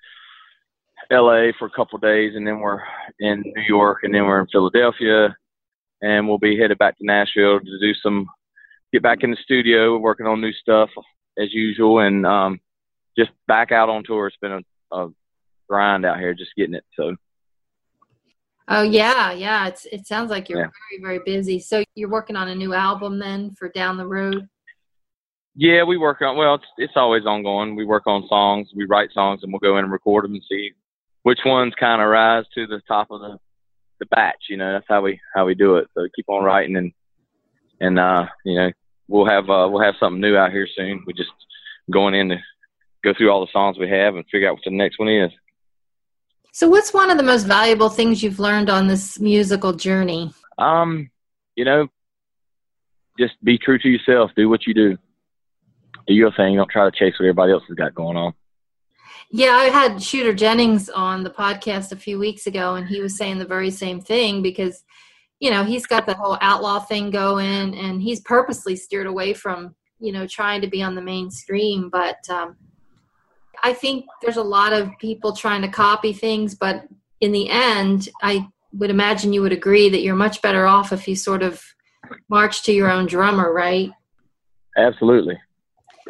L.A. 1.12 1.54
for 1.58 1.66
a 1.66 1.72
couple 1.72 1.96
of 1.96 2.02
days, 2.02 2.34
and 2.36 2.46
then 2.46 2.60
we're 2.60 2.82
in 3.20 3.42
New 3.44 3.64
York, 3.68 4.00
and 4.04 4.14
then 4.14 4.26
we're 4.26 4.42
in 4.42 4.48
Philadelphia, 4.48 5.36
and 6.02 6.28
we'll 6.28 6.38
be 6.38 6.58
headed 6.58 6.78
back 6.78 6.98
to 6.98 7.06
Nashville 7.06 7.60
to 7.60 7.80
do 7.80 7.94
some, 7.96 8.28
get 8.94 9.02
back 9.04 9.24
in 9.24 9.32
the 9.32 9.38
studio, 9.44 9.98
working 9.98 10.28
on 10.28 10.40
new 10.40 10.54
stuff 10.54 10.90
as 11.38 11.54
usual, 11.54 12.00
and 12.00 12.26
um, 12.26 12.60
just 13.18 13.32
back 13.48 13.72
out 13.72 13.90
on 13.90 14.04
tour. 14.04 14.28
It's 14.28 14.38
been 14.38 14.64
a, 14.92 14.96
a 14.96 15.10
grind 15.68 16.06
out 16.06 16.20
here, 16.20 16.34
just 16.34 16.52
getting 16.58 16.76
it. 16.76 16.86
So. 16.96 17.16
Oh 18.68 18.84
yeah, 18.84 19.32
yeah. 19.32 19.68
It's 19.68 19.86
it 19.92 20.08
sounds 20.08 20.30
like 20.30 20.48
you're 20.48 20.60
yeah. 20.60 20.68
very 20.90 21.02
very 21.02 21.20
busy. 21.26 21.60
So 21.60 21.84
you're 21.96 22.10
working 22.10 22.36
on 22.36 22.48
a 22.48 22.56
new 22.56 22.74
album 22.74 23.20
then 23.20 23.52
for 23.52 23.70
down 23.70 23.98
the 23.98 24.08
road. 24.08 24.48
Yeah, 25.56 25.84
we 25.84 25.98
work 25.98 26.22
on. 26.22 26.38
Well, 26.38 26.56
it's 26.56 26.66
it's 26.78 26.94
always 26.96 27.26
ongoing. 27.26 27.76
We 27.76 27.86
work 27.86 28.08
on 28.08 28.28
songs. 28.28 28.70
We 28.76 28.86
write 28.86 29.10
songs, 29.14 29.42
and 29.44 29.52
we'll 29.52 29.60
go 29.60 29.78
in 29.78 29.84
and 29.84 29.92
record 29.92 30.24
them 30.24 30.34
and 30.34 30.44
see 30.50 30.72
which 31.24 31.40
ones 31.46 31.74
kind 31.80 32.02
of 32.02 32.08
rise 32.08 32.46
to 32.56 32.68
the 32.68 32.82
top 32.88 33.08
of 33.12 33.20
the 33.20 33.38
the 34.00 34.06
batch. 34.08 34.46
You 34.50 34.58
know, 34.58 34.72
that's 34.72 34.86
how 34.88 35.02
we 35.02 35.20
how 35.36 35.46
we 35.46 35.56
do 35.56 35.76
it. 35.78 35.88
So 35.94 36.08
keep 36.16 36.30
on 36.30 36.44
writing 36.44 36.78
and 36.78 36.94
and 37.82 38.00
uh, 38.00 38.28
you 38.46 38.56
know 38.56 38.72
we'll 39.08 39.26
have 39.26 39.50
uh, 39.50 39.68
we'll 39.70 39.84
have 39.84 39.96
something 40.00 40.22
new 40.22 40.38
out 40.38 40.52
here 40.52 40.68
soon. 40.76 41.04
We're 41.06 41.14
just 41.14 41.32
going 41.92 42.14
in 42.14 42.30
to 42.30 42.38
go 43.04 43.14
through 43.14 43.30
all 43.30 43.42
the 43.42 43.52
songs 43.52 43.78
we 43.78 43.90
have 43.90 44.16
and 44.16 44.26
figure 44.32 44.50
out 44.50 44.56
what 44.56 44.64
the 44.64 44.72
next 44.72 45.00
one 45.00 45.10
is. 45.10 45.32
So, 46.54 46.68
what's 46.70 46.94
one 46.94 47.10
of 47.10 47.18
the 47.18 47.24
most 47.24 47.44
valuable 47.44 47.90
things 47.90 48.22
you've 48.22 48.40
learned 48.40 48.70
on 48.70 48.88
this 48.88 49.20
musical 49.20 49.74
journey? 49.74 50.34
Um, 50.58 51.10
you 51.56 51.64
know, 51.64 51.88
just 53.18 53.34
be 53.44 53.58
true 53.58 53.80
to 53.80 53.90
yourself. 53.90 54.32
Do 54.36 54.50
what 54.50 54.68
you 54.68 54.74
do. 54.74 54.98
Do 56.08 56.14
your 56.14 56.32
thing. 56.34 56.56
Don't 56.56 56.70
try 56.70 56.90
to 56.90 56.92
chase 56.92 57.14
what 57.20 57.26
everybody 57.26 57.54
else 57.54 57.64
has 57.68 57.76
got 57.76 57.96
going 57.96 58.18
on. 58.18 58.34
Yeah, 59.34 59.52
I 59.52 59.66
had 59.66 60.04
Shooter 60.04 60.34
Jennings 60.34 60.90
on 60.90 61.24
the 61.24 61.30
podcast 61.30 61.94
a 61.94 61.96
few 61.96 62.20
weeks 62.20 62.48
ago, 62.48 62.76
and 62.76 62.86
he 62.86 63.00
was 63.00 63.18
saying 63.18 63.38
the 63.38 63.46
very 63.46 63.72
same 63.72 64.02
thing 64.02 64.42
because, 64.42 64.84
you 65.40 65.50
know, 65.50 65.64
he's 65.64 65.86
got 65.86 66.06
the 66.06 66.16
whole 66.16 66.38
outlaw 66.42 66.80
thing 66.80 67.12
going, 67.12 67.74
and 67.76 68.02
he's 68.02 68.20
purposely 68.20 68.76
steered 68.76 69.08
away 69.08 69.34
from, 69.34 69.74
you 70.00 70.12
know, 70.12 70.28
trying 70.28 70.60
to 70.62 70.68
be 70.68 70.84
on 70.84 70.96
the 70.96 71.02
mainstream. 71.02 71.90
But 71.90 72.18
um, 72.30 72.58
I 73.64 73.74
think 73.74 74.06
there's 74.22 74.38
a 74.38 74.44
lot 74.44 74.74
of 74.74 74.90
people 75.00 75.36
trying 75.36 75.62
to 75.62 75.68
copy 75.68 76.14
things, 76.14 76.56
but 76.56 76.88
in 77.20 77.32
the 77.32 77.50
end, 77.50 78.10
I 78.22 78.48
would 78.74 78.90
imagine 78.90 79.34
you 79.34 79.42
would 79.42 79.52
agree 79.52 79.90
that 79.90 80.02
you're 80.02 80.16
much 80.16 80.42
better 80.42 80.66
off 80.66 80.92
if 80.92 81.08
you 81.08 81.16
sort 81.16 81.44
of 81.44 81.64
march 82.30 82.64
to 82.64 82.74
your 82.74 82.90
own 82.90 83.06
drummer, 83.06 83.54
right? 83.54 83.92
Absolutely, 84.78 85.38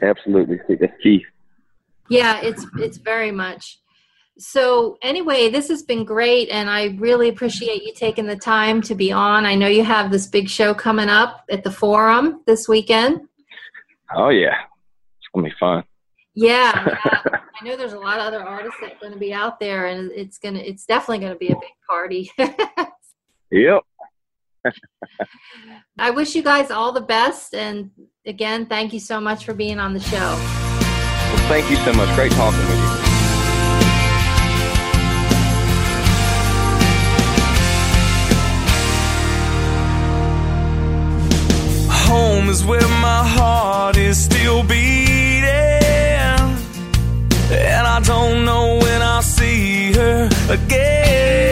absolutely. 0.02 0.60
That's 0.80 0.94
key. 1.02 1.26
Yeah, 2.10 2.42
it's 2.42 2.66
it's 2.78 2.98
very 2.98 3.32
much. 3.32 3.80
So 4.38 4.98
anyway, 5.02 5.50
this 5.50 5.68
has 5.70 5.84
been 5.84 6.04
great, 6.04 6.50
and 6.50 6.70
I 6.70 6.96
really 7.00 7.30
appreciate 7.30 7.84
you 7.84 7.94
taking 7.94 8.26
the 8.26 8.36
time 8.36 8.82
to 8.84 8.96
be 8.96 9.12
on. 9.12 9.46
I 9.46 9.56
know 9.56 9.68
you 9.68 9.84
have 9.84 10.12
this 10.12 10.28
big 10.28 10.50
show 10.50 10.74
coming 10.74 11.10
up 11.10 11.46
at 11.50 11.64
the 11.64 11.72
Forum 11.72 12.42
this 12.46 12.68
weekend. 12.68 13.22
Oh 14.16 14.30
yeah, 14.30 14.56
it's 15.20 15.28
gonna 15.34 15.48
be 15.48 15.56
fun. 15.60 15.84
Yeah, 16.34 16.98
yeah. 17.06 17.22
I 17.62 17.66
know 17.66 17.76
there's 17.76 17.94
a 17.94 18.00
lot 18.00 18.20
of 18.20 18.26
other 18.26 18.42
artists 18.42 18.80
that 18.82 18.94
are 18.94 19.00
going 19.00 19.14
to 19.14 19.20
be 19.20 19.34
out 19.34 19.60
there, 19.60 19.88
and 19.88 20.12
it's 20.12 20.38
gonna 20.38 20.60
it's 20.60 20.86
definitely 20.86 21.20
going 21.20 21.34
to 21.34 21.40
be 21.40 21.50
a 21.50 21.56
big 21.56 21.74
party. 21.88 22.32
yep. 23.52 23.84
I 25.98 26.12
wish 26.12 26.36
you 26.36 26.44
guys 26.44 26.72
all 26.72 26.92
the 26.92 27.02
best, 27.02 27.54
and 27.54 27.92
again, 28.26 28.66
thank 28.66 28.94
you 28.94 29.00
so 29.00 29.20
much 29.20 29.46
for 29.46 29.54
being 29.54 29.80
on 29.80 29.94
the 29.94 30.00
show. 30.00 30.18
Well, 30.18 31.48
thank 31.50 31.70
you 31.70 31.78
so 31.78 31.94
much. 31.94 32.14
Great 32.16 32.32
talking 32.32 32.60
with 32.60 32.70
you. 32.70 33.02
Home 41.90 42.50
is 42.50 42.66
where 42.66 42.82
my 42.82 43.26
heart 43.26 43.98
is 43.98 44.22
still 44.22 44.64
beating 44.64 45.11
and 47.52 47.86
I 47.86 48.00
don't 48.00 48.46
know 48.46 48.78
when 48.78 49.02
I'll 49.02 49.22
see 49.22 49.92
her 49.94 50.30
again. 50.50 51.51